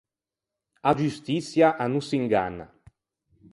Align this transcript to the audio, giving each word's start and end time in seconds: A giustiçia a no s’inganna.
A 0.89 0.93
giustiçia 1.01 1.67
a 1.83 1.85
no 1.93 2.01
s’inganna. 2.07 2.67